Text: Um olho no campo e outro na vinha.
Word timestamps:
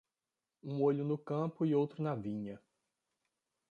Um 0.63 0.81
olho 0.81 1.03
no 1.05 1.15
campo 1.15 1.63
e 1.63 1.75
outro 1.75 2.01
na 2.01 2.15
vinha. 2.15 2.59